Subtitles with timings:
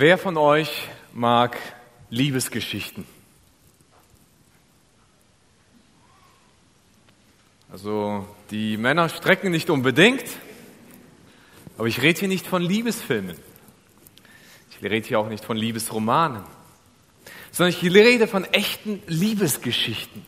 [0.00, 1.58] Wer von euch mag
[2.08, 3.04] Liebesgeschichten?
[7.70, 10.24] Also die Männer strecken nicht unbedingt,
[11.76, 13.36] aber ich rede hier nicht von Liebesfilmen.
[14.70, 16.44] Ich rede hier auch nicht von Liebesromanen,
[17.52, 20.24] sondern ich rede von echten Liebesgeschichten.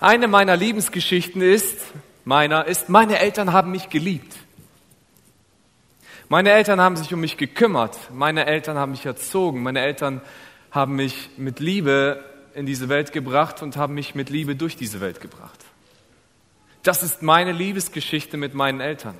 [0.00, 1.78] Eine meiner Liebesgeschichten ist,
[2.24, 4.34] meiner ist, meine Eltern haben mich geliebt.
[6.28, 7.96] Meine Eltern haben sich um mich gekümmert.
[8.12, 9.62] Meine Eltern haben mich erzogen.
[9.62, 10.22] Meine Eltern
[10.70, 15.00] haben mich mit Liebe in diese Welt gebracht und haben mich mit Liebe durch diese
[15.00, 15.60] Welt gebracht.
[16.82, 19.14] Das ist meine Liebesgeschichte mit meinen Eltern.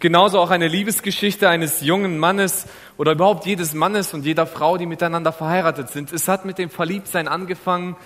[0.00, 2.66] Genauso auch eine Liebesgeschichte eines jungen Mannes
[2.96, 6.12] oder überhaupt jedes Mannes und jeder Frau, die miteinander verheiratet sind.
[6.12, 7.96] Es hat mit dem Verliebtsein angefangen,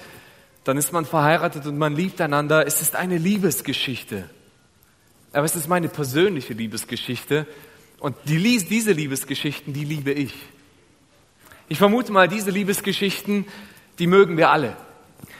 [0.64, 2.66] dann ist man verheiratet und man liebt einander.
[2.66, 4.30] Es ist eine Liebesgeschichte.
[5.32, 7.46] Aber es ist meine persönliche Liebesgeschichte
[7.98, 10.34] und die, diese Liebesgeschichten, die liebe ich.
[11.68, 13.46] Ich vermute mal, diese Liebesgeschichten,
[13.98, 14.76] die mögen wir alle,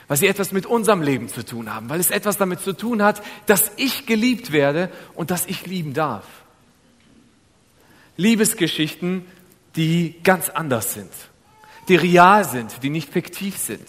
[0.08, 3.02] weil sie etwas mit unserem Leben zu tun haben, weil es etwas damit zu tun
[3.02, 6.24] hat, dass ich geliebt werde und dass ich lieben darf.
[8.16, 9.26] Liebesgeschichten,
[9.76, 11.12] die ganz anders sind,
[11.88, 13.86] die real sind, die nicht fiktiv sind.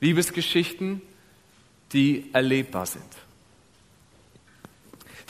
[0.00, 1.00] Liebesgeschichten,
[1.92, 3.04] die erlebbar sind.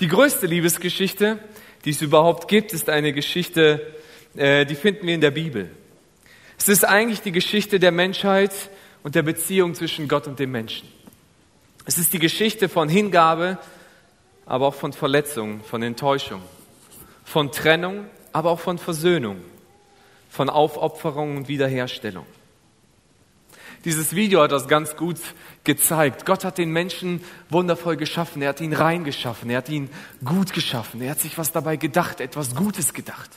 [0.00, 1.38] Die größte Liebesgeschichte,
[1.84, 3.94] die es überhaupt gibt, ist eine Geschichte,
[4.34, 5.70] äh, die finden wir in der Bibel.
[6.58, 8.52] Es ist eigentlich die Geschichte der Menschheit
[9.04, 10.88] und der Beziehung zwischen Gott und dem Menschen.
[11.84, 13.58] Es ist die Geschichte von Hingabe,
[14.46, 16.42] aber auch von Verletzung, von Enttäuschung,
[17.24, 19.36] von Trennung, aber auch von Versöhnung,
[20.28, 22.26] von Aufopferung und Wiederherstellung.
[23.84, 25.18] Dieses Video hat das ganz gut
[25.62, 26.24] gezeigt.
[26.24, 28.40] Gott hat den Menschen wundervoll geschaffen.
[28.40, 29.50] Er hat ihn rein geschaffen.
[29.50, 29.90] Er hat ihn
[30.24, 31.02] gut geschaffen.
[31.02, 33.30] Er hat sich was dabei gedacht, etwas Gutes gedacht.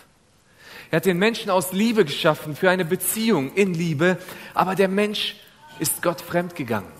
[0.89, 4.17] Er hat den Menschen aus Liebe geschaffen, für eine Beziehung in Liebe.
[4.53, 5.35] Aber der Mensch
[5.79, 6.91] ist Gott fremd gegangen.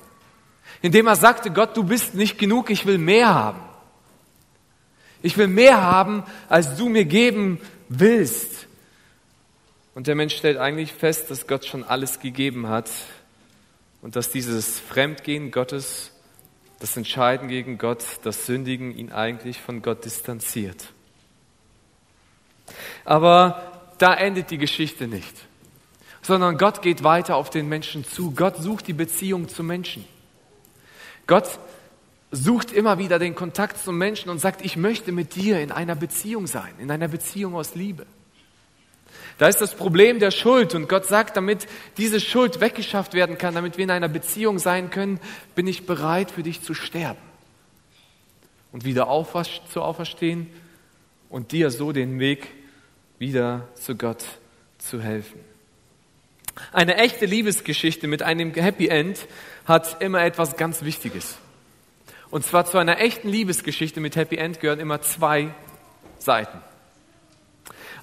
[0.81, 3.61] Indem er sagte, Gott, du bist nicht genug, ich will mehr haben.
[5.21, 8.67] Ich will mehr haben, als du mir geben willst.
[9.95, 12.89] Und der Mensch stellt eigentlich fest, dass Gott schon alles gegeben hat
[14.01, 16.11] und dass dieses Fremdgehen Gottes,
[16.79, 20.93] das Entscheiden gegen Gott, das Sündigen ihn eigentlich von Gott distanziert.
[23.05, 25.33] Aber da endet die Geschichte nicht,
[26.21, 28.31] sondern Gott geht weiter auf den Menschen zu.
[28.31, 30.05] Gott sucht die Beziehung zu Menschen.
[31.25, 31.59] Gott
[32.31, 35.95] sucht immer wieder den Kontakt zum Menschen und sagt, ich möchte mit dir in einer
[35.95, 38.05] Beziehung sein, in einer Beziehung aus Liebe.
[39.37, 41.67] Da ist das Problem der Schuld und Gott sagt, damit
[41.97, 45.19] diese Schuld weggeschafft werden kann, damit wir in einer Beziehung sein können,
[45.53, 47.19] bin ich bereit für dich zu sterben
[48.71, 49.05] und wieder
[49.71, 50.47] zu auferstehen
[51.29, 52.47] und dir so den Weg
[53.19, 54.23] wieder zu Gott
[54.79, 55.39] zu helfen.
[56.71, 59.27] Eine echte Liebesgeschichte mit einem Happy End
[59.65, 61.37] hat immer etwas ganz Wichtiges.
[62.31, 65.53] Und zwar zu einer echten Liebesgeschichte mit Happy End gehören immer zwei
[66.17, 66.59] Seiten.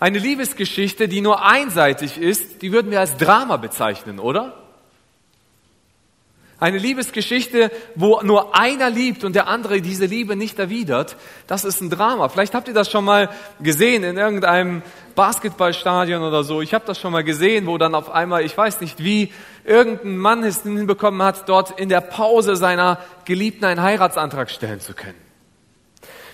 [0.01, 4.55] Eine Liebesgeschichte, die nur einseitig ist, die würden wir als Drama bezeichnen, oder?
[6.61, 11.17] Eine Liebesgeschichte, wo nur einer liebt und der andere diese Liebe nicht erwidert,
[11.47, 12.29] das ist ein Drama.
[12.29, 13.29] Vielleicht habt ihr das schon mal
[13.61, 14.83] gesehen in irgendeinem
[15.17, 16.63] Basketballstadion oder so.
[16.63, 19.33] Ich habe das schon mal gesehen, wo dann auf einmal, ich weiß nicht wie,
[19.65, 24.95] irgendein Mann es hinbekommen hat, dort in der Pause seiner Geliebten einen Heiratsantrag stellen zu
[24.95, 25.24] können.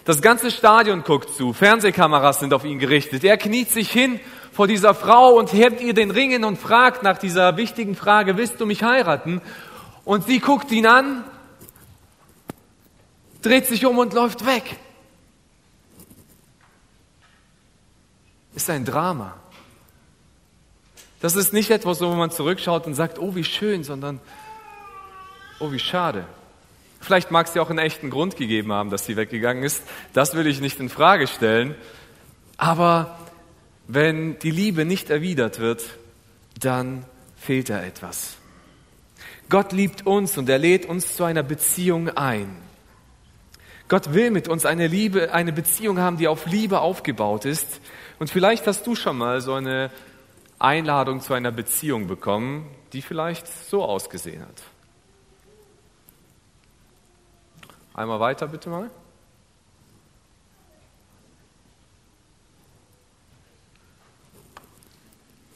[0.04, 3.22] Das ganze Stadion guckt zu, Fernsehkameras sind auf ihn gerichtet.
[3.24, 4.18] Er kniet sich hin
[4.52, 8.60] vor dieser Frau und hebt ihr den Ringen und fragt nach dieser wichtigen Frage, willst
[8.60, 9.40] du mich heiraten?
[10.04, 11.24] Und sie guckt ihn an,
[13.42, 14.78] dreht sich um und läuft weg.
[18.54, 19.36] Ist ein Drama.
[21.20, 24.20] Das ist nicht etwas, wo man zurückschaut und sagt, oh, wie schön, sondern,
[25.58, 26.24] oh, wie schade.
[27.00, 29.82] Vielleicht mag es ja auch einen echten Grund gegeben haben, dass sie weggegangen ist.
[30.12, 31.74] Das will ich nicht in Frage stellen.
[32.58, 33.18] Aber
[33.88, 35.82] wenn die Liebe nicht erwidert wird,
[36.60, 37.04] dann
[37.36, 38.36] fehlt da etwas.
[39.48, 42.54] Gott liebt uns und er lädt uns zu einer Beziehung ein.
[43.88, 47.80] Gott will mit uns eine Liebe, eine Beziehung haben, die auf Liebe aufgebaut ist.
[48.20, 49.90] Und vielleicht hast du schon mal so eine
[50.60, 54.62] Einladung zu einer Beziehung bekommen, die vielleicht so ausgesehen hat.
[57.94, 58.90] Einmal weiter bitte mal.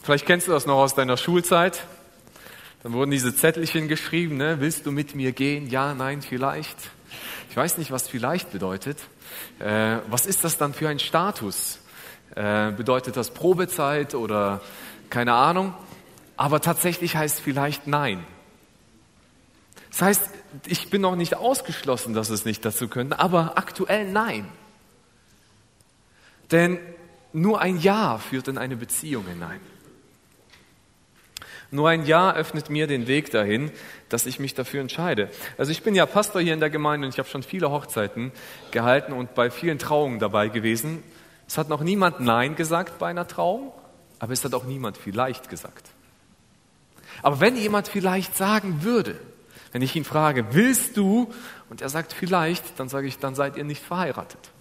[0.02, 1.86] Vielleicht kennst du das noch aus deiner Schulzeit.
[2.82, 4.60] Dann wurden diese Zettelchen geschrieben, ne?
[4.60, 5.70] willst du mit mir gehen?
[5.70, 6.76] Ja, nein, vielleicht.
[7.48, 8.98] Ich weiß nicht, was vielleicht bedeutet.
[9.60, 11.78] Äh, was ist das dann für ein Status?
[12.34, 14.60] Äh, bedeutet das Probezeit oder
[15.08, 15.72] keine Ahnung?
[16.36, 18.26] Aber tatsächlich heißt vielleicht Nein.
[19.94, 20.30] Das heißt,
[20.66, 24.48] ich bin noch nicht ausgeschlossen, dass es nicht dazu könnte, aber aktuell Nein.
[26.50, 26.80] Denn
[27.32, 29.60] nur ein Ja führt in eine Beziehung hinein.
[31.70, 33.70] Nur ein Ja öffnet mir den Weg dahin,
[34.08, 35.30] dass ich mich dafür entscheide.
[35.58, 38.32] Also ich bin ja Pastor hier in der Gemeinde und ich habe schon viele Hochzeiten
[38.72, 41.04] gehalten und bei vielen Trauungen dabei gewesen.
[41.46, 43.72] Es hat noch niemand Nein gesagt bei einer Trauung,
[44.18, 45.88] aber es hat auch niemand vielleicht gesagt.
[47.22, 49.20] Aber wenn jemand vielleicht sagen würde,
[49.74, 51.32] wenn ich ihn frage, willst du?
[51.68, 54.52] Und er sagt vielleicht, dann sage ich, dann seid ihr nicht verheiratet.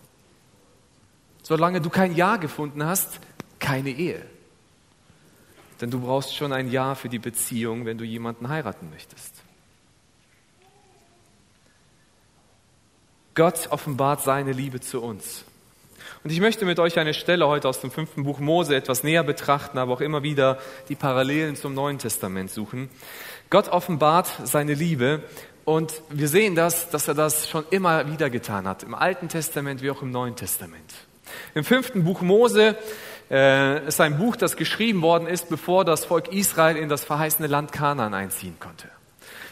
[1.44, 3.20] Solange du kein Ja gefunden hast,
[3.60, 4.26] keine Ehe.
[5.80, 9.36] Denn du brauchst schon ein Ja für die Beziehung, wenn du jemanden heiraten möchtest.
[13.36, 15.46] Gott offenbart seine Liebe zu uns.
[16.24, 19.24] Und ich möchte mit euch eine Stelle heute aus dem fünften Buch Mose etwas näher
[19.24, 20.58] betrachten, aber auch immer wieder
[20.90, 22.90] die Parallelen zum Neuen Testament suchen.
[23.54, 25.22] Gott offenbart seine Liebe
[25.64, 29.84] und wir sehen das, dass er das schon immer wieder getan hat, im Alten Testament
[29.84, 30.92] wie auch im Neuen Testament.
[31.54, 32.76] Im fünften Buch Mose
[33.30, 37.48] äh, ist ein Buch, das geschrieben worden ist, bevor das Volk Israel in das verheißene
[37.48, 38.88] Land Kanaan einziehen konnte.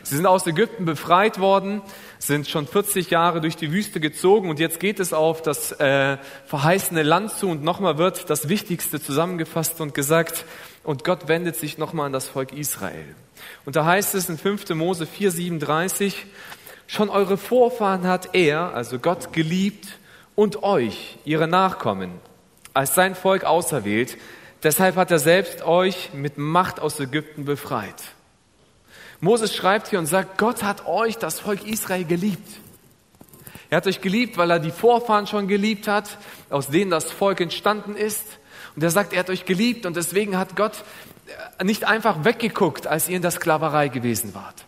[0.01, 1.83] Sie sind aus Ägypten befreit worden,
[2.17, 6.17] sind schon 40 Jahre durch die Wüste gezogen und jetzt geht es auf das äh,
[6.47, 10.43] verheißene Land zu und nochmal wird das Wichtigste zusammengefasst und gesagt,
[10.83, 13.15] und Gott wendet sich nochmal an das Volk Israel.
[13.65, 14.69] Und da heißt es in 5.
[14.69, 16.25] Mose 4, 37,
[16.87, 19.99] schon eure Vorfahren hat er, also Gott, geliebt
[20.35, 22.11] und euch, ihre Nachkommen,
[22.73, 24.17] als sein Volk auserwählt.
[24.63, 27.95] Deshalb hat er selbst euch mit Macht aus Ägypten befreit.
[29.19, 32.47] Moses schreibt hier und sagt, Gott hat euch, das Volk Israel, geliebt.
[33.69, 36.17] Er hat euch geliebt, weil er die Vorfahren schon geliebt hat,
[36.49, 38.25] aus denen das Volk entstanden ist.
[38.75, 40.83] Und er sagt, er hat euch geliebt und deswegen hat Gott
[41.63, 44.65] nicht einfach weggeguckt, als ihr in der Sklaverei gewesen wart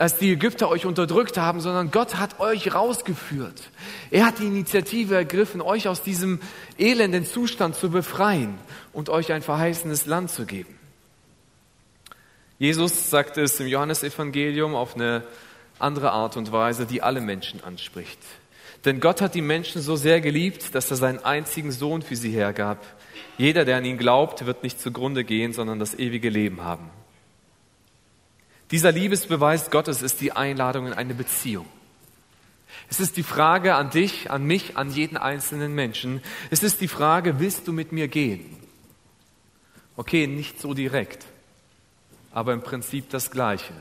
[0.00, 3.70] als die Ägypter euch unterdrückt haben, sondern Gott hat euch rausgeführt.
[4.10, 6.40] Er hat die Initiative ergriffen, euch aus diesem
[6.78, 8.56] elenden Zustand zu befreien
[8.94, 10.74] und euch ein verheißenes Land zu geben.
[12.58, 15.22] Jesus sagt es im Johannesevangelium auf eine
[15.78, 18.20] andere Art und Weise, die alle Menschen anspricht.
[18.86, 22.30] Denn Gott hat die Menschen so sehr geliebt, dass er seinen einzigen Sohn für sie
[22.30, 22.78] hergab.
[23.40, 26.90] Jeder, der an ihn glaubt, wird nicht zugrunde gehen, sondern das ewige Leben haben.
[28.70, 31.64] Dieser Liebesbeweis Gottes ist die Einladung in eine Beziehung.
[32.90, 36.20] Es ist die Frage an dich, an mich, an jeden einzelnen Menschen.
[36.50, 38.44] Es ist die Frage, willst du mit mir gehen?
[39.96, 41.24] Okay, nicht so direkt,
[42.32, 43.72] aber im Prinzip das Gleiche.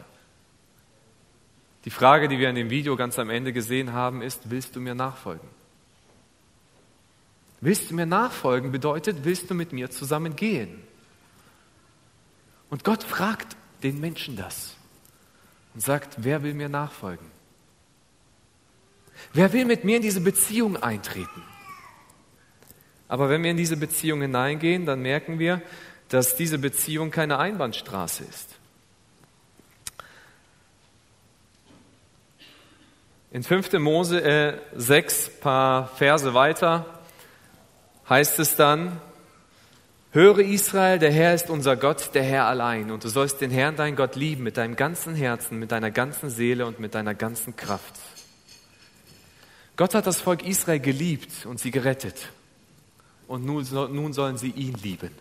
[1.83, 4.79] Die Frage, die wir in dem Video ganz am Ende gesehen haben, ist, willst du
[4.79, 5.58] mir nachfolgen?
[7.61, 10.81] Willst du mir nachfolgen bedeutet, willst du mit mir zusammen gehen?
[12.69, 14.75] Und Gott fragt den Menschen das
[15.73, 17.25] und sagt, wer will mir nachfolgen?
[19.33, 21.44] Wer will mit mir in diese Beziehung eintreten?
[23.07, 25.61] Aber wenn wir in diese Beziehung hineingehen, dann merken wir,
[26.09, 28.56] dass diese Beziehung keine Einbahnstraße ist.
[33.31, 33.73] In 5.
[33.73, 36.99] Mose äh, 6, paar Verse weiter,
[38.09, 39.00] heißt es dann,
[40.11, 42.89] Höre Israel, der Herr ist unser Gott, der Herr allein.
[42.89, 46.31] Und du sollst den Herrn, dein Gott, lieben mit deinem ganzen Herzen, mit deiner ganzen
[46.31, 47.94] Seele und mit deiner ganzen Kraft.
[49.78, 52.30] Gott hat das Volk Israel geliebt und sie gerettet.
[53.28, 55.11] Und nun, nun sollen sie ihn lieben.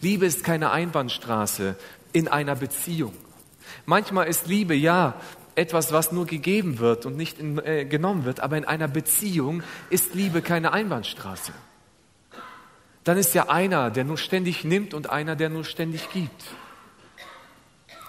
[0.00, 1.76] Liebe ist keine Einbahnstraße
[2.12, 3.14] in einer Beziehung.
[3.86, 5.14] Manchmal ist Liebe ja
[5.58, 9.62] etwas, was nur gegeben wird und nicht in, äh, genommen wird, aber in einer Beziehung
[9.90, 11.52] ist Liebe keine Einbahnstraße
[13.08, 16.44] dann ist ja einer, der nur ständig nimmt und einer, der nur ständig gibt.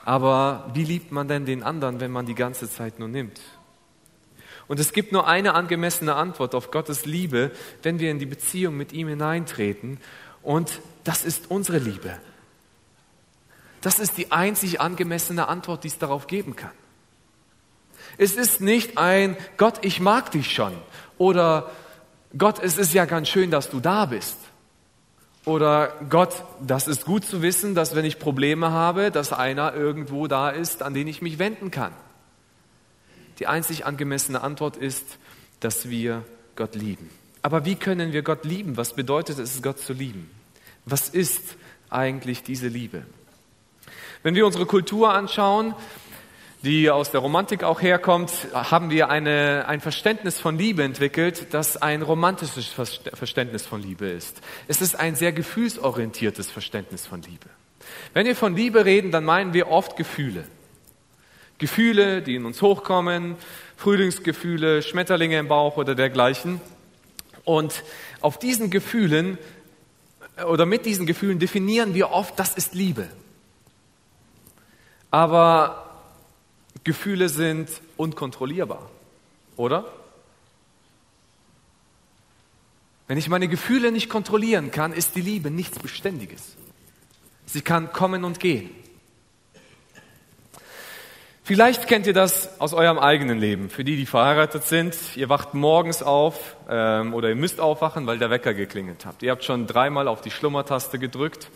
[0.04, 3.40] Aber wie liebt man denn den anderen, wenn man die ganze Zeit nur nimmt?
[4.68, 7.52] Und es gibt nur eine angemessene Antwort auf Gottes Liebe,
[7.82, 10.02] wenn wir in die Beziehung mit ihm hineintreten.
[10.42, 12.18] Und das ist unsere Liebe.
[13.80, 16.72] Das ist die einzig angemessene Antwort, die es darauf geben kann.
[18.20, 20.74] Es ist nicht ein Gott, ich mag dich schon
[21.18, 21.72] oder
[22.38, 24.36] Gott, es ist ja ganz schön, dass du da bist.
[25.46, 30.28] Oder Gott, das ist gut zu wissen, dass wenn ich Probleme habe, dass einer irgendwo
[30.28, 31.94] da ist, an den ich mich wenden kann.
[33.40, 35.18] Die einzig angemessene Antwort ist,
[35.62, 36.26] dass wir
[36.58, 37.10] Gott lieben.
[37.42, 38.76] Aber wie können wir Gott lieben?
[38.76, 40.30] Was bedeutet es, Gott zu lieben?
[40.84, 41.56] Was ist
[41.90, 43.04] eigentlich diese Liebe?
[44.24, 45.74] Wenn wir unsere Kultur anschauen,
[46.62, 51.78] die aus der Romantik auch herkommt, haben wir eine, ein Verständnis von Liebe entwickelt, das
[51.78, 54.42] ein romantisches Verständnis von Liebe ist.
[54.68, 57.48] Es ist ein sehr gefühlsorientiertes Verständnis von Liebe.
[58.14, 60.44] Wenn wir von Liebe reden, dann meinen wir oft Gefühle.
[61.60, 63.36] Gefühle, die in uns hochkommen,
[63.78, 66.60] Frühlingsgefühle, Schmetterlinge im Bauch oder dergleichen.
[67.46, 67.84] Und
[68.20, 69.38] auf diesen Gefühlen
[70.46, 73.08] oder mit diesen Gefühlen definieren wir oft, das ist Liebe.
[75.12, 75.89] Aber
[76.90, 78.90] Gefühle sind unkontrollierbar,
[79.58, 79.86] oder?
[83.08, 86.56] Wenn ich meine Gefühle nicht kontrollieren kann, ist die Liebe nichts Beständiges.
[87.46, 88.72] Sie kann kommen und gehen.
[91.44, 93.70] Vielleicht kennt ihr das aus eurem eigenen Leben.
[93.70, 98.18] Für die, die verheiratet sind, ihr wacht morgens auf ähm, oder ihr müsst aufwachen, weil
[98.18, 99.22] der Wecker geklingelt habt.
[99.22, 101.50] Ihr habt schon dreimal auf die Schlummertaste gedrückt,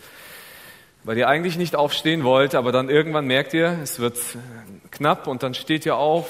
[1.04, 4.18] weil ihr eigentlich nicht aufstehen wollt, aber dann irgendwann merkt ihr, es wird
[4.92, 6.28] knapp und dann steht ihr auf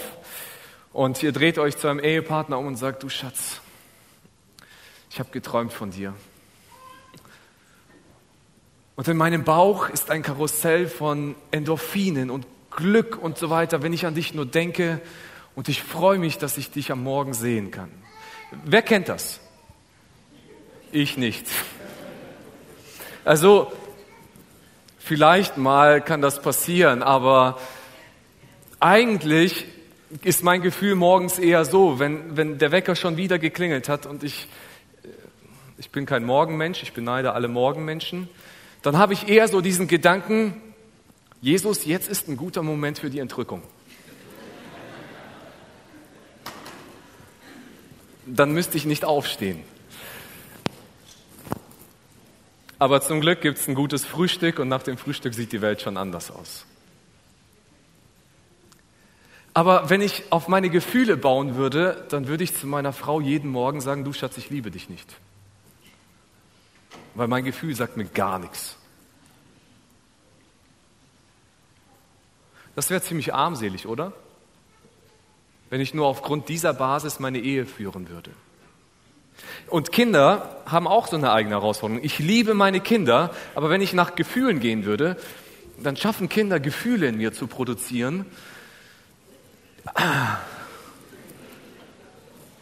[0.92, 3.62] und ihr dreht euch zu einem Ehepartner um und sagt, du Schatz,
[5.10, 6.13] ich habe geträumt von dir.
[8.96, 13.94] Und in meinem Bauch ist ein Karussell von Endorphinen und Glück und so weiter, wenn
[13.94, 15.01] ich an dich nur denke.
[15.56, 17.92] Und ich freue mich, dass ich dich am Morgen sehen kann.
[18.65, 19.39] Wer kennt das?
[20.92, 21.48] Ich nicht.
[23.25, 23.72] Also,
[25.13, 27.60] vielleicht mal kann das passieren, aber
[28.79, 29.63] eigentlich
[30.24, 34.24] ist mein Gefühl morgens eher so, wenn, wenn der Wecker schon wieder geklingelt hat und
[34.24, 34.48] ich,
[35.77, 38.27] ich bin kein Morgenmensch, ich beneide alle Morgenmenschen,
[38.82, 40.60] dann habe ich eher so diesen Gedanken,
[41.41, 43.62] Jesus, jetzt ist ein guter Moment für die Entrückung.
[48.25, 49.63] Dann müsste ich nicht aufstehen.
[52.83, 55.81] Aber zum Glück gibt es ein gutes Frühstück und nach dem Frühstück sieht die Welt
[55.81, 56.65] schon anders aus.
[59.53, 63.49] Aber wenn ich auf meine Gefühle bauen würde, dann würde ich zu meiner Frau jeden
[63.49, 65.15] Morgen sagen, du Schatz, ich liebe dich nicht.
[67.15, 68.75] Weil mein Gefühl sagt mir gar nichts.
[72.75, 74.11] Das wäre ziemlich armselig, oder?
[75.69, 78.31] Wenn ich nur aufgrund dieser Basis meine Ehe führen würde.
[79.69, 82.03] Und Kinder haben auch so eine eigene Herausforderung.
[82.03, 85.17] Ich liebe meine Kinder, aber wenn ich nach Gefühlen gehen würde,
[85.82, 88.25] dann schaffen Kinder Gefühle in mir zu produzieren.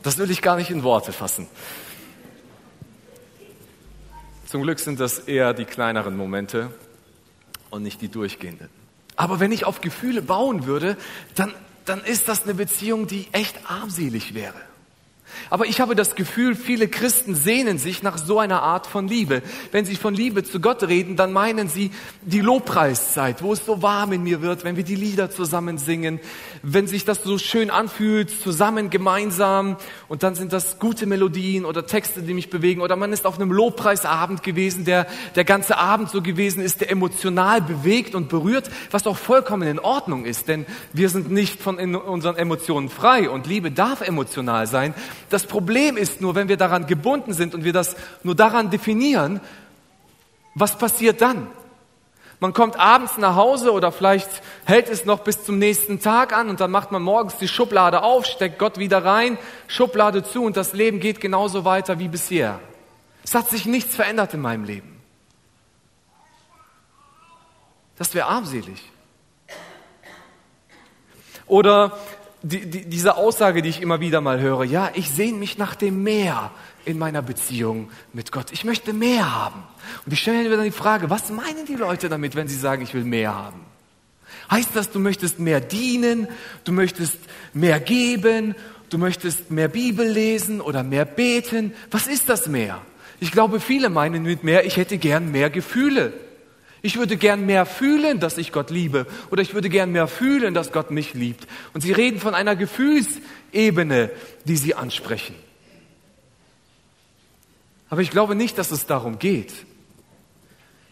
[0.04, 1.48] Das will ich gar nicht in Worte fassen.
[4.48, 6.74] Zum Glück sind das eher die kleineren Momente
[7.70, 8.70] und nicht die durchgehenden.
[9.16, 10.98] Aber wenn ich auf Gefühle bauen würde,
[11.36, 11.54] dann,
[11.86, 14.60] dann ist das eine Beziehung, die echt armselig wäre.
[15.50, 19.42] Aber ich habe das Gefühl, viele Christen sehnen sich nach so einer Art von Liebe.
[19.72, 23.82] Wenn sie von Liebe zu Gott reden, dann meinen sie die Lobpreiszeit, wo es so
[23.82, 26.20] warm in mir wird, wenn wir die Lieder zusammen singen,
[26.64, 29.78] wenn sich das so schön anfühlt, zusammen, gemeinsam.
[30.08, 32.82] Und dann sind das gute Melodien oder Texte, die mich bewegen.
[32.82, 36.92] Oder man ist auf einem Lobpreisabend gewesen, der der ganze Abend so gewesen ist, der
[36.92, 40.48] emotional bewegt und berührt, was auch vollkommen in Ordnung ist.
[40.48, 44.94] Denn wir sind nicht von unseren Emotionen frei und Liebe darf emotional sein.
[45.32, 49.40] Das Problem ist nur, wenn wir daran gebunden sind und wir das nur daran definieren,
[50.56, 51.48] was passiert dann?
[52.42, 54.30] Man kommt abends nach Hause oder vielleicht
[54.66, 58.04] hält es noch bis zum nächsten Tag an und dann macht man morgens die Schublade
[58.04, 62.60] auf, steckt Gott wieder rein, Schublade zu und das Leben geht genauso weiter wie bisher.
[63.24, 65.02] Es hat sich nichts verändert in meinem Leben.
[67.98, 68.84] Das wäre armselig.
[71.46, 71.98] Oder
[72.44, 75.76] die, die, diese Aussage, die ich immer wieder mal höre, ja, ich sehne mich nach
[75.76, 76.52] dem Meer
[76.86, 78.52] in meiner Beziehung mit Gott.
[78.52, 79.64] Ich möchte mehr haben.
[80.06, 82.82] Und ich stelle mir dann die Frage, was meinen die Leute damit, wenn sie sagen,
[82.82, 83.62] ich will mehr haben?
[84.50, 86.28] Heißt das, du möchtest mehr dienen,
[86.64, 87.18] du möchtest
[87.54, 88.56] mehr geben,
[88.90, 91.74] du möchtest mehr Bibel lesen oder mehr beten?
[91.92, 92.82] Was ist das mehr?
[93.20, 96.14] Ich glaube, viele meinen mit mehr, ich hätte gern mehr Gefühle.
[96.82, 99.06] Ich würde gern mehr fühlen, dass ich Gott liebe.
[99.30, 101.48] Oder ich würde gern mehr fühlen, dass Gott mich liebt.
[101.74, 104.10] Und sie reden von einer Gefühlsebene,
[104.46, 105.36] die sie ansprechen.
[107.90, 109.54] Aber ich glaube nicht, dass es darum geht.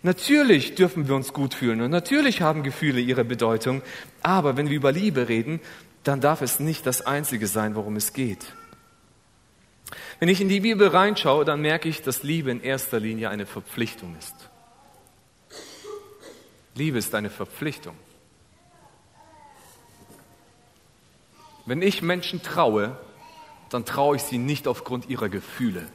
[0.03, 3.81] Natürlich dürfen wir uns gut fühlen und natürlich haben Gefühle ihre Bedeutung.
[4.21, 5.59] Aber wenn wir über Liebe reden,
[6.03, 8.53] dann darf es nicht das Einzige sein, worum es geht.
[10.19, 13.45] Wenn ich in die Bibel reinschaue, dann merke ich, dass Liebe in erster Linie eine
[13.45, 14.48] Verpflichtung ist.
[16.79, 17.95] Liebe ist eine Verpflichtung.
[21.65, 22.97] Wenn ich Menschen traue,
[23.69, 25.85] dann traue ich sie nicht aufgrund ihrer Gefühle.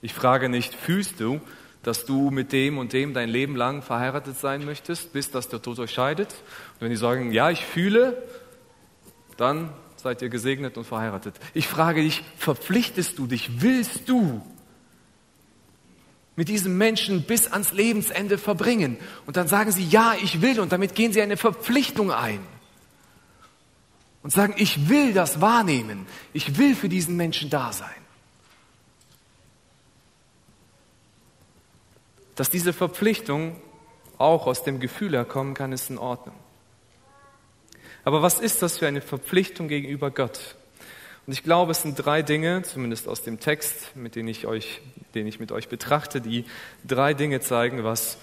[0.00, 1.40] Ich frage nicht, fühlst du,
[1.82, 5.60] dass du mit dem und dem dein Leben lang verheiratet sein möchtest, bis dass der
[5.60, 6.32] Tod euch scheidet.
[6.32, 8.22] Und wenn die sagen, ja, ich fühle,
[9.36, 11.36] dann seid ihr gesegnet und verheiratet.
[11.52, 14.42] Ich frage dich, verpflichtest du dich, willst du
[16.36, 18.98] mit diesem Menschen bis ans Lebensende verbringen?
[19.26, 22.40] Und dann sagen sie, ja, ich will, und damit gehen sie eine Verpflichtung ein.
[24.22, 27.88] Und sagen, ich will das wahrnehmen, ich will für diesen Menschen da sein.
[32.34, 33.56] Dass diese Verpflichtung
[34.18, 36.36] auch aus dem Gefühl herkommen kann, ist in Ordnung.
[38.04, 40.56] Aber was ist das für eine Verpflichtung gegenüber Gott?
[41.26, 44.80] Und ich glaube, es sind drei Dinge, zumindest aus dem Text, mit denen ich euch,
[45.14, 46.44] den ich mit euch betrachte, die
[46.86, 48.18] drei Dinge zeigen, was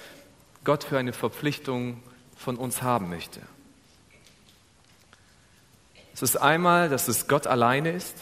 [0.64, 2.02] Gott für eine Verpflichtung
[2.38, 3.42] von uns haben möchte.
[6.14, 8.16] Es ist einmal, dass es Gott alleine ist.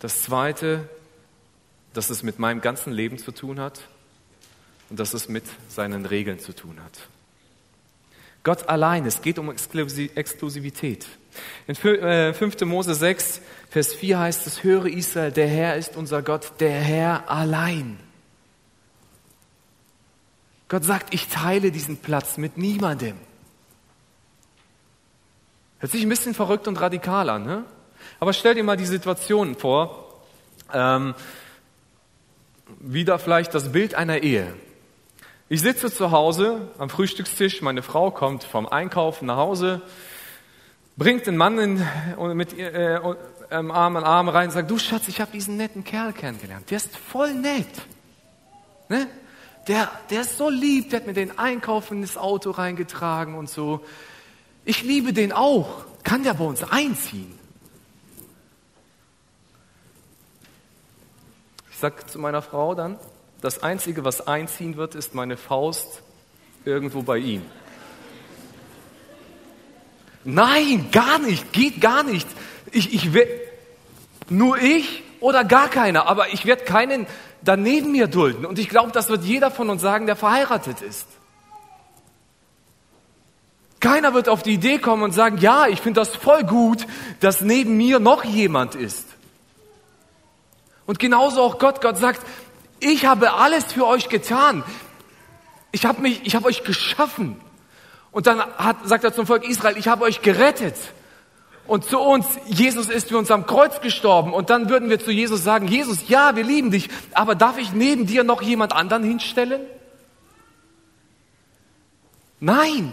[0.00, 0.88] Das zweite,
[1.92, 3.82] dass es mit meinem ganzen Leben zu tun hat
[4.90, 7.08] und dass es mit seinen Regeln zu tun hat.
[8.42, 9.04] Gott allein.
[9.06, 11.06] Es geht um Exklusivität.
[11.66, 12.60] In 5.
[12.60, 13.40] Äh, Mose 6,
[13.70, 18.00] Vers 4 heißt es, höre Israel, der Herr ist unser Gott, der Herr allein.
[20.68, 23.16] Gott sagt, ich teile diesen Platz mit niemandem.
[25.80, 27.64] Hört sich ein bisschen verrückt und radikal an, ne?
[28.20, 30.22] aber stell dir mal die Situation vor,
[30.72, 31.14] ähm,
[32.80, 34.52] wieder vielleicht das Bild einer Ehe.
[35.48, 39.80] Ich sitze zu Hause am Frühstückstisch, meine Frau kommt vom Einkaufen nach Hause,
[40.98, 41.86] bringt den Mann in,
[42.36, 43.00] mit äh,
[43.50, 46.70] ähm, Arm an Arm rein und sagt, du Schatz, ich habe diesen netten Kerl kennengelernt,
[46.70, 47.68] der ist voll nett.
[48.88, 49.06] Ne?
[49.68, 53.48] Der, der ist so lieb, der hat mir den Einkauf in das Auto reingetragen und
[53.48, 53.84] so.
[54.64, 55.84] Ich liebe den auch.
[56.02, 57.38] Kann der bei uns einziehen?
[61.70, 62.98] Ich sag zu meiner Frau dann,
[63.40, 66.02] das Einzige, was einziehen wird, ist meine Faust
[66.64, 67.42] irgendwo bei ihm.
[70.30, 72.28] Nein, gar nicht, geht gar nicht.
[72.70, 73.26] Ich, ich will,
[74.28, 77.06] nur ich oder gar keiner, aber ich werde keinen
[77.40, 78.44] daneben mir dulden.
[78.44, 81.06] Und ich glaube, das wird jeder von uns sagen, der verheiratet ist.
[83.80, 86.86] Keiner wird auf die Idee kommen und sagen, ja, ich finde das voll gut,
[87.20, 89.06] dass neben mir noch jemand ist.
[90.84, 91.80] Und genauso auch Gott.
[91.80, 92.20] Gott sagt,
[92.80, 94.62] ich habe alles für euch getan.
[95.72, 97.40] Ich habe mich, ich habe euch geschaffen.
[98.10, 100.76] Und dann hat, sagt er zum Volk Israel, ich habe euch gerettet.
[101.66, 104.32] Und zu uns, Jesus ist für uns am Kreuz gestorben.
[104.32, 107.72] Und dann würden wir zu Jesus sagen, Jesus, ja, wir lieben dich, aber darf ich
[107.72, 109.60] neben dir noch jemand anderen hinstellen?
[112.40, 112.92] Nein.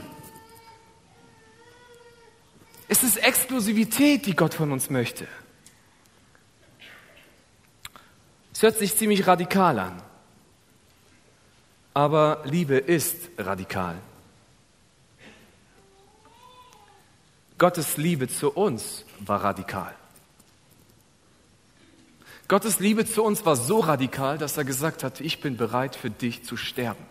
[2.89, 5.27] Es ist Exklusivität, die Gott von uns möchte.
[8.53, 10.01] Es hört sich ziemlich radikal an.
[11.93, 13.95] Aber Liebe ist radikal.
[17.57, 19.95] Gottes Liebe zu uns war radikal.
[22.47, 26.09] Gottes Liebe zu uns war so radikal, dass er gesagt hat, ich bin bereit für
[26.09, 27.03] dich zu sterben.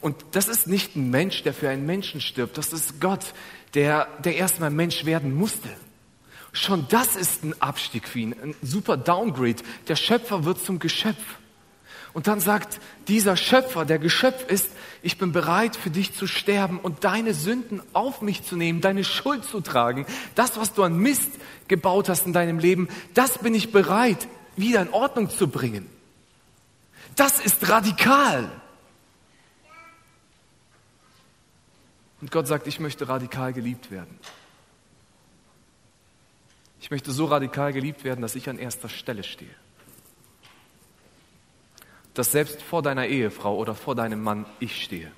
[0.00, 3.32] Und das ist nicht ein Mensch, der für einen Menschen stirbt, das ist Gott,
[3.74, 5.68] der, der erstmal Mensch werden musste.
[6.52, 9.62] Schon das ist ein Abstieg für ihn, ein super Downgrade.
[9.88, 11.38] Der Schöpfer wird zum Geschöpf.
[12.14, 14.68] Und dann sagt dieser Schöpfer, der Geschöpf ist,
[15.02, 19.04] ich bin bereit für dich zu sterben und deine Sünden auf mich zu nehmen, deine
[19.04, 20.06] Schuld zu tragen.
[20.34, 21.30] Das, was du an Mist
[21.68, 25.88] gebaut hast in deinem Leben, das bin ich bereit wieder in Ordnung zu bringen.
[27.16, 28.50] Das ist radikal.
[32.20, 34.18] Und Gott sagt, ich möchte radikal geliebt werden.
[36.80, 39.54] Ich möchte so radikal geliebt werden, dass ich an erster Stelle stehe.
[42.14, 45.10] Dass selbst vor deiner Ehefrau oder vor deinem Mann ich stehe.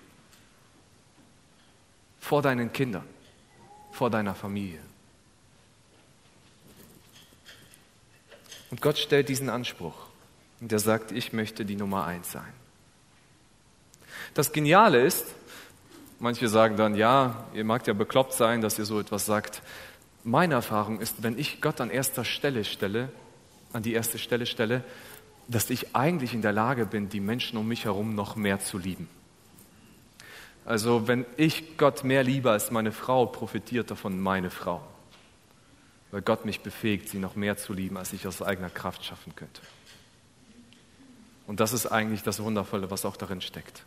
[2.20, 3.06] Vor deinen Kindern,
[3.92, 4.80] vor deiner Familie.
[8.70, 9.94] Und Gott stellt diesen Anspruch.
[10.60, 12.52] Und er sagt, ich möchte die Nummer eins sein.
[14.34, 15.26] Das Geniale ist,
[16.18, 19.62] manche sagen dann, ja, ihr mag ja bekloppt sein, dass ihr so etwas sagt.
[20.24, 23.10] Meine Erfahrung ist, wenn ich Gott an erster Stelle stelle,
[23.72, 24.82] an die erste Stelle stelle,
[25.48, 28.78] dass ich eigentlich in der Lage bin, die Menschen um mich herum noch mehr zu
[28.78, 29.08] lieben.
[30.64, 34.82] Also wenn ich Gott mehr liebe als meine Frau, profitiert davon meine Frau.
[36.10, 39.34] Weil Gott mich befähigt, sie noch mehr zu lieben, als ich aus eigener Kraft schaffen
[39.36, 39.60] könnte.
[41.46, 43.84] Und das ist eigentlich das Wundervolle, was auch darin steckt.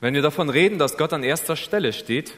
[0.00, 2.34] Wenn wir davon reden, dass Gott an erster Stelle steht,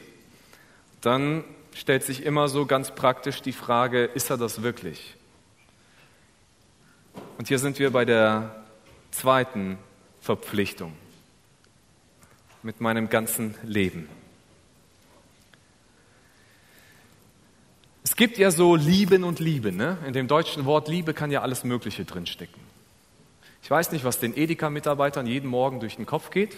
[1.01, 1.43] dann
[1.73, 5.16] stellt sich immer so ganz praktisch die Frage, ist er das wirklich?
[7.37, 8.63] Und hier sind wir bei der
[9.11, 9.77] zweiten
[10.21, 10.93] Verpflichtung
[12.63, 14.09] mit meinem ganzen Leben.
[18.03, 19.71] Es gibt ja so Lieben und Liebe.
[19.71, 19.97] Ne?
[20.07, 22.61] In dem deutschen Wort Liebe kann ja alles Mögliche drinstecken.
[23.61, 26.57] Ich weiß nicht, was den Edeka-Mitarbeitern jeden Morgen durch den Kopf geht,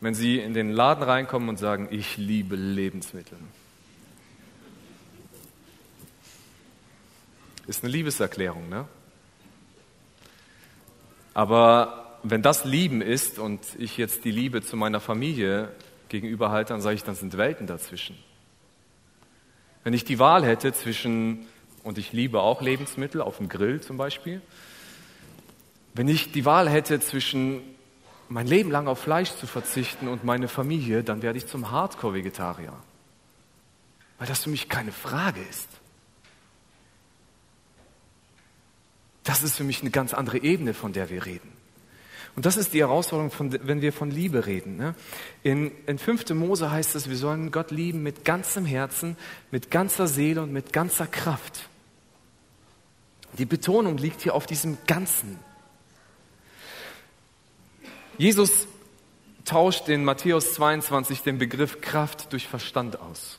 [0.00, 3.38] wenn sie in den Laden reinkommen und sagen, ich liebe Lebensmittel.
[7.66, 8.86] Ist eine Liebeserklärung, ne?
[11.34, 15.70] Aber wenn das Lieben ist und ich jetzt die Liebe zu meiner Familie
[16.08, 18.16] gegenüber halte, dann sage ich, dann sind Welten dazwischen.
[19.82, 21.46] Wenn ich die Wahl hätte zwischen,
[21.82, 24.40] und ich liebe auch Lebensmittel auf dem Grill zum Beispiel,
[25.92, 27.60] wenn ich die Wahl hätte zwischen
[28.28, 32.72] mein Leben lang auf Fleisch zu verzichten und meine Familie, dann werde ich zum Hardcore-Vegetarier.
[34.18, 35.68] Weil das für mich keine Frage ist.
[39.24, 41.50] Das ist für mich eine ganz andere Ebene, von der wir reden.
[42.36, 44.76] Und das ist die Herausforderung, von, wenn wir von Liebe reden.
[44.76, 44.94] Ne?
[45.42, 46.30] In, in 5.
[46.30, 49.16] Mose heißt es, wir sollen Gott lieben mit ganzem Herzen,
[49.50, 51.68] mit ganzer Seele und mit ganzer Kraft.
[53.38, 55.38] Die Betonung liegt hier auf diesem Ganzen.
[58.18, 58.66] Jesus
[59.44, 63.38] tauscht in Matthäus 22 den Begriff Kraft durch Verstand aus.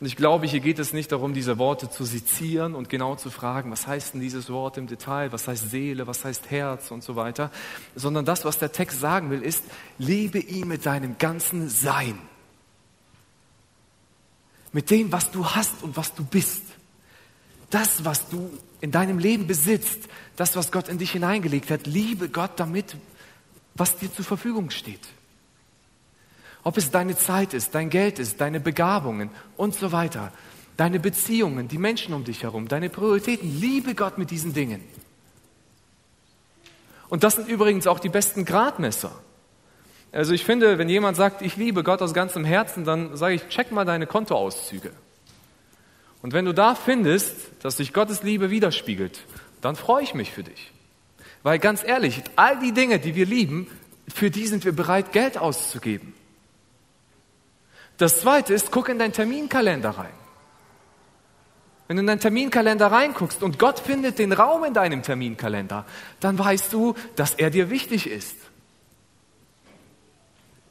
[0.00, 3.30] Und ich glaube, hier geht es nicht darum, diese Worte zu sezieren und genau zu
[3.30, 7.02] fragen, was heißt denn dieses Wort im Detail, was heißt Seele, was heißt Herz und
[7.02, 7.50] so weiter,
[7.96, 9.64] sondern das, was der Text sagen will, ist,
[9.98, 12.16] liebe ihn mit deinem ganzen Sein.
[14.72, 16.62] Mit dem, was du hast und was du bist.
[17.70, 22.28] Das, was du in deinem Leben besitzt, das, was Gott in dich hineingelegt hat, liebe
[22.28, 22.96] Gott damit,
[23.74, 25.08] was dir zur Verfügung steht.
[26.68, 30.34] Ob es deine Zeit ist, dein Geld ist, deine Begabungen und so weiter,
[30.76, 33.58] deine Beziehungen, die Menschen um dich herum, deine Prioritäten.
[33.58, 34.84] Liebe Gott mit diesen Dingen.
[37.08, 39.12] Und das sind übrigens auch die besten Gradmesser.
[40.12, 43.48] Also ich finde, wenn jemand sagt, ich liebe Gott aus ganzem Herzen, dann sage ich,
[43.48, 44.90] check mal deine Kontoauszüge.
[46.20, 49.20] Und wenn du da findest, dass sich Gottes Liebe widerspiegelt,
[49.62, 50.70] dann freue ich mich für dich.
[51.42, 53.68] Weil ganz ehrlich, all die Dinge, die wir lieben,
[54.06, 56.12] für die sind wir bereit, Geld auszugeben.
[57.98, 60.12] Das zweite ist, guck in deinen Terminkalender rein.
[61.88, 65.84] Wenn du in deinen Terminkalender reinguckst und Gott findet den Raum in deinem Terminkalender,
[66.20, 68.36] dann weißt du, dass er dir wichtig ist.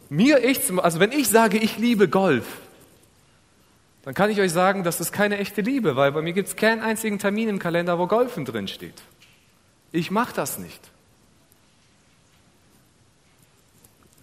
[0.09, 2.45] Mir, ich, also wenn ich sage, ich liebe Golf,
[4.03, 6.55] dann kann ich euch sagen, das ist keine echte Liebe, weil bei mir gibt es
[6.55, 9.01] keinen einzigen Termin im Kalender, wo Golfen drin steht.
[9.91, 10.79] Ich mache das nicht.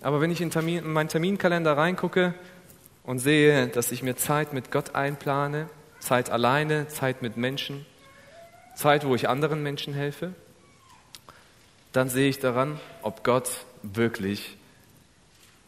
[0.00, 2.34] Aber wenn ich in, Termin, in meinen Terminkalender reingucke
[3.04, 5.68] und sehe, dass ich mir Zeit mit Gott einplane,
[6.00, 7.86] Zeit alleine, Zeit mit Menschen,
[8.74, 10.34] Zeit, wo ich anderen Menschen helfe,
[11.92, 13.48] dann sehe ich daran, ob Gott
[13.82, 14.56] wirklich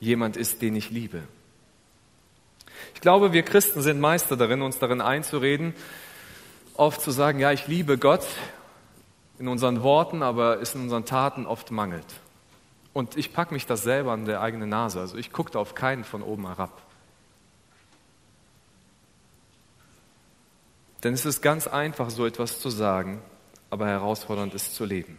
[0.00, 1.22] jemand ist, den ich liebe.
[2.94, 5.74] Ich glaube, wir Christen sind Meister darin, uns darin einzureden,
[6.74, 8.26] oft zu sagen, ja, ich liebe Gott
[9.38, 12.06] in unseren Worten, aber es in unseren Taten oft mangelt.
[12.92, 15.00] Und ich packe mich das selber an der eigenen Nase.
[15.00, 16.85] Also ich gucke auf keinen von oben herab.
[21.04, 23.20] Denn es ist ganz einfach, so etwas zu sagen,
[23.70, 25.18] aber herausfordernd ist zu leben.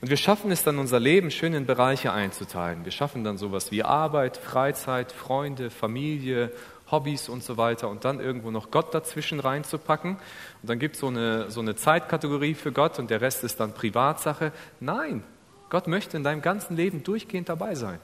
[0.00, 2.84] Und wir schaffen es dann, unser Leben schön in Bereiche einzuteilen.
[2.84, 6.52] Wir schaffen dann sowas wie Arbeit, Freizeit, Freunde, Familie,
[6.90, 10.16] Hobbys und so weiter und dann irgendwo noch Gott dazwischen reinzupacken.
[10.62, 13.60] Und dann gibt es so eine, so eine Zeitkategorie für Gott und der Rest ist
[13.60, 14.52] dann Privatsache.
[14.80, 15.22] Nein,
[15.70, 17.98] Gott möchte in deinem ganzen Leben durchgehend dabei sein.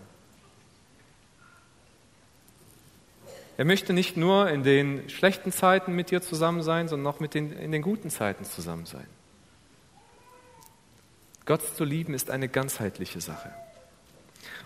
[3.61, 7.35] Er möchte nicht nur in den schlechten Zeiten mit dir zusammen sein, sondern auch mit
[7.35, 9.05] den, in den guten Zeiten zusammen sein.
[11.45, 13.53] Gott zu lieben ist eine ganzheitliche Sache.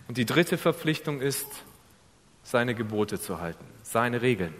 [0.06, 1.48] Und die dritte Verpflichtung ist,
[2.44, 4.54] seine Gebote zu halten, seine Regeln.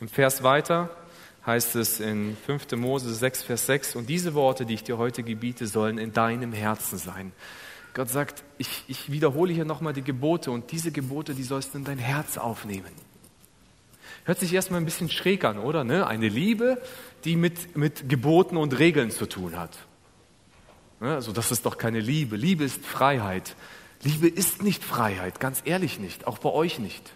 [0.00, 0.90] Im Vers weiter
[1.46, 2.72] heißt es in 5.
[2.72, 6.52] Mose 6, Vers 6, und diese Worte, die ich dir heute gebiete, sollen in deinem
[6.52, 7.32] Herzen sein.
[7.94, 11.78] Gott sagt, ich, ich wiederhole hier nochmal die Gebote und diese Gebote, die sollst du
[11.78, 12.92] in dein Herz aufnehmen.
[14.24, 15.84] Hört sich erstmal ein bisschen schräg an, oder?
[15.84, 16.06] Ne?
[16.06, 16.80] Eine Liebe,
[17.24, 19.78] die mit, mit Geboten und Regeln zu tun hat.
[21.00, 21.14] Ne?
[21.14, 22.36] Also das ist doch keine Liebe.
[22.36, 23.56] Liebe ist Freiheit.
[24.02, 27.12] Liebe ist nicht Freiheit, ganz ehrlich nicht, auch bei euch nicht.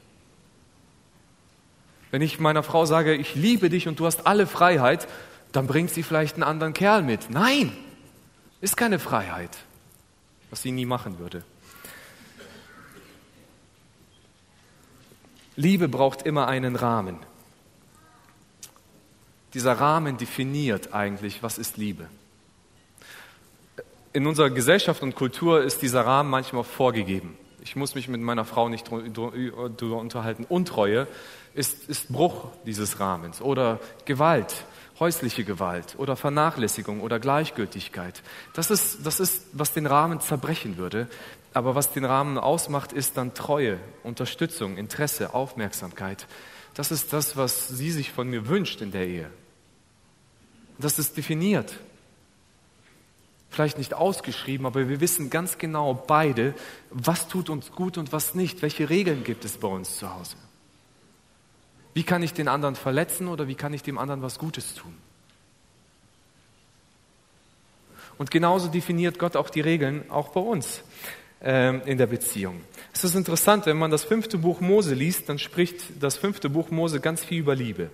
[2.11, 5.07] Wenn ich meiner Frau sage, ich liebe dich und du hast alle Freiheit,
[5.53, 7.31] dann bringt sie vielleicht einen anderen Kerl mit.
[7.31, 7.73] Nein,
[8.61, 9.51] ist keine Freiheit,
[10.53, 11.43] was sie nie machen würde.
[15.57, 17.17] Liebe braucht immer einen Rahmen.
[19.55, 22.07] dieser Rahmen definiert eigentlich, was ist Liebe.
[24.13, 27.37] In unserer Gesellschaft und Kultur ist dieser Rahmen manchmal vorgegeben.
[27.63, 30.45] Ich muss mich mit meiner Frau nicht darüber unterhalten.
[30.49, 31.07] Untreue
[31.55, 34.65] ist, ist Bruch dieses Rahmens oder Gewalt,
[35.03, 38.23] häusliche Gewalt oder Vernachlässigung oder Gleichgültigkeit.
[38.55, 41.09] Das ist, das ist, was den Rahmen zerbrechen würde.
[41.53, 46.29] Aber was den Rahmen ausmacht, ist dann Treue, Unterstützung, Interesse, Aufmerksamkeit.
[46.75, 49.31] Das ist das, was sie sich von mir wünscht in der Ehe.
[50.79, 51.81] Das ist definiert.
[53.51, 56.55] Vielleicht nicht ausgeschrieben, aber wir wissen ganz genau beide,
[56.91, 58.63] was tut uns gut und was nicht.
[58.63, 60.37] Welche Regeln gibt es bei uns zu Hause?
[61.95, 64.95] Wie kann ich den anderen verletzen oder wie kann ich dem anderen was Gutes tun?
[68.19, 70.83] Und genauso definiert Gott auch die Regeln, auch bei uns
[71.43, 72.61] ähm, in der Beziehung.
[72.93, 76.71] Es ist interessant, wenn man das fünfte Buch Mose liest, dann spricht das fünfte Buch
[76.71, 77.91] Mose ganz viel über Liebe.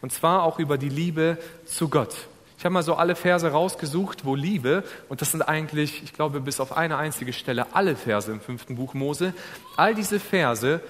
[0.00, 2.14] Und zwar auch über die Liebe zu Gott.
[2.56, 6.40] Ich habe mal so alle Verse rausgesucht, wo Liebe, und das sind eigentlich, ich glaube,
[6.40, 9.32] bis auf eine einzige Stelle alle Verse im fünften Buch Mose,
[9.76, 10.80] all diese Verse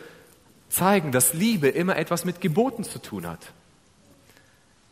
[0.69, 3.53] zeigen, dass Liebe immer etwas mit Geboten zu tun hat.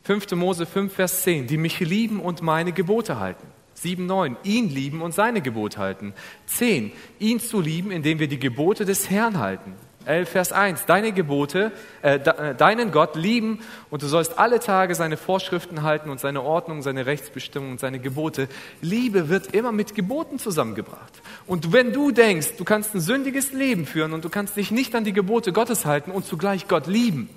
[0.05, 0.31] 5.
[0.33, 3.47] Mose 5, Vers 10, die mich lieben und meine Gebote halten.
[3.75, 6.15] 7, 9, ihn lieben und seine Gebote halten.
[6.47, 9.75] 10, ihn zu lieben, indem wir die Gebote des Herrn halten.
[10.07, 13.59] 11, Vers 1, deine Gebote, äh, äh, deinen Gott lieben
[13.90, 17.99] und du sollst alle Tage seine Vorschriften halten und seine Ordnung, seine Rechtsbestimmungen und seine
[17.99, 18.49] Gebote.
[18.81, 21.12] Liebe wird immer mit Geboten zusammengebracht.
[21.47, 24.95] Und wenn du denkst, du kannst ein sündiges Leben führen und du kannst dich nicht
[24.95, 27.29] an die Gebote Gottes halten und zugleich Gott lieben,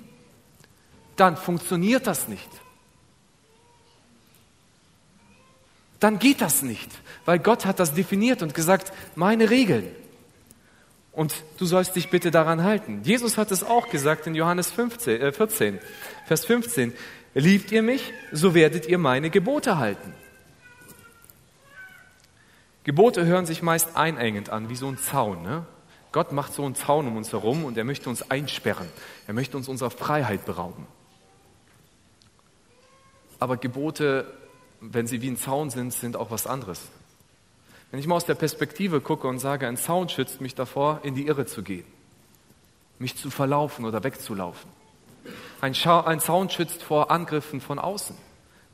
[1.16, 2.48] dann funktioniert das nicht.
[5.98, 6.90] Dann geht das nicht,
[7.26, 9.84] weil Gott hat das definiert und gesagt, meine Regeln.
[11.12, 13.00] Und du sollst dich bitte daran halten.
[13.02, 15.80] Jesus hat es auch gesagt in Johannes 15, äh 14,
[16.26, 16.92] Vers 15.
[17.34, 20.14] Liebt ihr mich, so werdet ihr meine Gebote halten.
[22.84, 25.42] Gebote hören sich meist einengend an, wie so ein Zaun.
[25.42, 25.66] Ne?
[26.12, 28.88] Gott macht so einen Zaun um uns herum und er möchte uns einsperren.
[29.26, 30.86] Er möchte uns unserer Freiheit berauben.
[33.38, 34.32] Aber Gebote,
[34.80, 36.80] wenn sie wie ein Zaun sind, sind auch was anderes.
[37.90, 41.14] Wenn ich mal aus der Perspektive gucke und sage, ein Zaun schützt mich davor, in
[41.14, 41.86] die Irre zu gehen,
[42.98, 44.70] mich zu verlaufen oder wegzulaufen.
[45.60, 48.16] Ein, Scha ein Zaun schützt vor Angriffen von außen,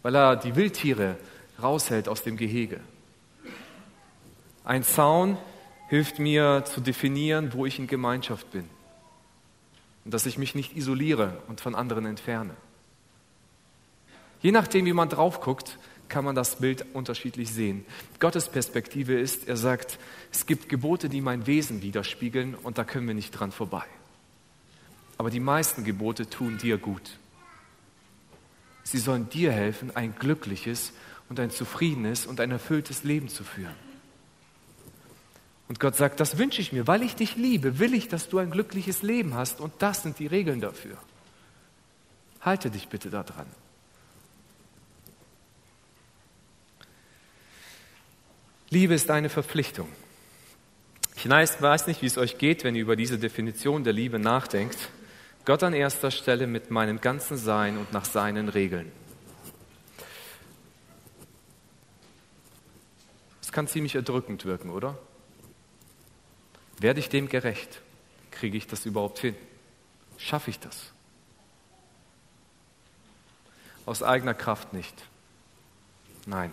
[0.03, 1.17] weil er die Wildtiere
[1.61, 2.81] raushält aus dem Gehege.
[4.65, 5.39] Ein Zaun
[5.89, 8.69] hilft mir zu definieren, wo ich in Gemeinschaft bin
[10.05, 12.55] und dass ich mich nicht isoliere und von anderen entferne.
[14.43, 17.85] Je nachdem, wie man drauf guckt, kann man das Bild unterschiedlich sehen.
[18.21, 19.99] Gottes Perspektive ist, er sagt,
[20.33, 23.85] es gibt Gebote, die mein Wesen widerspiegeln und da können wir nicht dran vorbei.
[25.19, 27.19] Aber die meisten Gebote tun dir gut.
[28.83, 30.93] Sie sollen dir helfen, ein glückliches
[31.29, 33.75] und ein zufriedenes und ein erfülltes Leben zu führen.
[35.69, 38.39] Und Gott sagt, das wünsche ich mir, weil ich dich liebe, will ich, dass du
[38.39, 40.97] ein glückliches Leben hast und das sind die Regeln dafür.
[42.41, 43.47] Halte dich bitte daran.
[48.71, 49.89] Liebe ist eine Verpflichtung.
[51.17, 54.91] Ich weiß nicht, wie es euch geht, wenn ihr über diese Definition der Liebe nachdenkt.
[55.45, 58.91] Gott an erster Stelle mit meinem ganzen Sein und nach seinen Regeln.
[63.41, 64.99] Es kann ziemlich erdrückend wirken, oder?
[66.79, 67.81] Werde ich dem gerecht?
[68.31, 69.37] Kriege ich das überhaupt hin?
[70.19, 70.93] Schaffe ich das?
[73.87, 75.05] Aus eigener Kraft nicht.
[76.27, 76.53] Nein.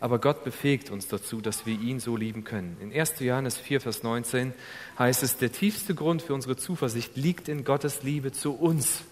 [0.00, 2.76] Aber Gott befähigt uns dazu, dass wir ihn so lieben können.
[2.80, 3.20] In 1.
[3.20, 4.52] Johannes 4, Vers 19
[4.98, 9.02] heißt es, der tiefste Grund für unsere Zuversicht liegt in Gottes Liebe zu uns.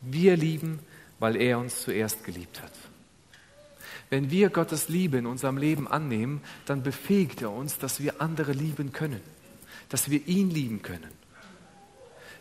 [0.00, 0.80] Wir lieben,
[1.18, 2.72] weil er uns zuerst geliebt hat.
[4.10, 8.52] Wenn wir Gottes Liebe in unserem Leben annehmen, dann befähigt er uns, dass wir andere
[8.52, 9.20] lieben können,
[9.88, 11.10] dass wir ihn lieben können.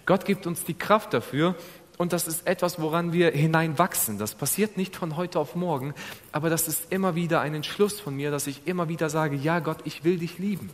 [0.05, 1.55] Gott gibt uns die Kraft dafür,
[1.97, 4.17] und das ist etwas, woran wir hineinwachsen.
[4.17, 5.93] Das passiert nicht von heute auf morgen,
[6.31, 9.59] aber das ist immer wieder ein Entschluss von mir, dass ich immer wieder sage, ja
[9.59, 10.69] Gott, ich will dich lieben.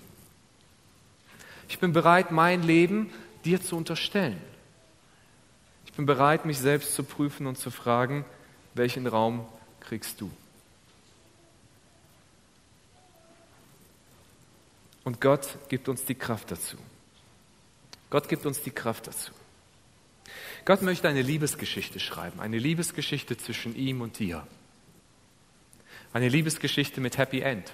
[1.70, 3.12] Ich bin bereit, mein Leben
[3.46, 4.42] dir zu unterstellen.
[5.86, 8.26] Ich bin bereit, mich selbst zu prüfen und zu fragen,
[8.74, 9.46] welchen Raum
[9.80, 10.32] kriegst du?
[15.04, 16.78] Und Gott gibt uns die Kraft dazu.
[18.10, 19.32] Gott gibt uns die Kraft dazu.
[20.66, 24.46] Gott möchte eine Liebesgeschichte schreiben, eine Liebesgeschichte zwischen ihm und dir.
[26.14, 27.74] Eine Liebesgeschichte mit Happy End,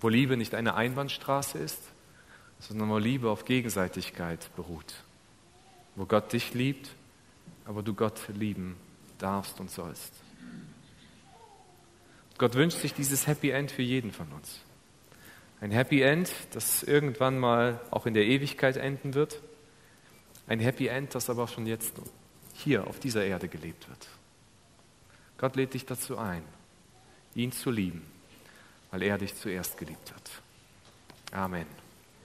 [0.00, 1.80] wo Liebe nicht eine Einbahnstraße ist,
[2.58, 4.94] sondern wo Liebe auf Gegenseitigkeit beruht,
[5.94, 6.90] wo Gott dich liebt,
[7.64, 8.76] aber du Gott lieben
[9.18, 10.12] darfst und sollst.
[12.38, 14.60] Gott wünscht sich dieses Happy End für jeden von uns.
[15.60, 19.40] Ein Happy End, das irgendwann mal auch in der Ewigkeit enden wird.
[20.46, 21.94] Ein Happy End, das aber schon jetzt
[22.54, 24.08] hier auf dieser Erde gelebt wird.
[25.38, 26.42] Gott lädt dich dazu ein,
[27.34, 28.02] ihn zu lieben,
[28.90, 30.30] weil er dich zuerst geliebt hat.
[31.32, 31.85] Amen.